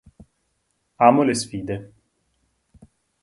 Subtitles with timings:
[1.05, 1.77] Amo le sfide.